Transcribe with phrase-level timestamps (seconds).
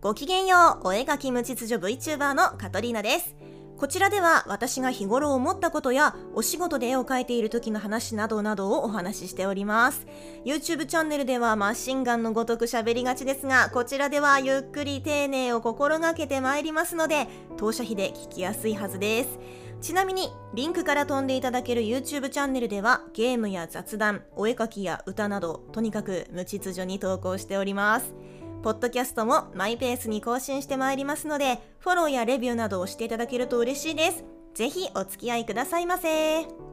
[0.00, 3.34] ごきげんよう、お絵描き無秩序 VTuber のカトリーナです。
[3.76, 10.06] こちらでは私が日頃思ったことやお仕事で絵を描いている時の話などなどをお話ししております。
[10.44, 17.26] YouTube チャンネルではマシンガンのごとく喋りがちですが、こちらではゆっくり丁寧を心がけてまいりますので、
[17.56, 19.40] 当社費で聞きやすいはずです。
[19.80, 28.14] ちなみに、リンクから飛んでいただける YouTube チャンネルでは、ゲームや雑談、お絵描きや歌など、とにかく無秩序に投稿しております。
[28.62, 34.24] ポッドキャストもマイペースに更新してまいりますので、フォローやレビューなどをしていただけると嬉しいです。
[34.54, 36.67] ぜひお付き合いくださいませ。